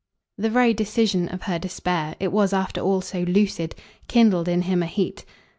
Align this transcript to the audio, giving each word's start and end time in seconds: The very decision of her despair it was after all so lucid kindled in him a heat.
The 0.35 0.49
very 0.49 0.73
decision 0.73 1.27
of 1.29 1.43
her 1.43 1.59
despair 1.59 2.15
it 2.19 2.31
was 2.31 2.53
after 2.53 2.81
all 2.81 3.01
so 3.01 3.19
lucid 3.21 3.75
kindled 4.07 4.47
in 4.47 4.63
him 4.63 4.81
a 4.81 4.87
heat. 4.87 5.25